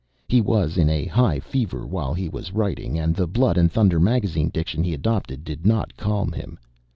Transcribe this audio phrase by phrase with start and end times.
[0.27, 3.99] He was in a high fever while he was writing, and the blood and thunder
[3.99, 6.57] Magazine diction he adopted did not calm him.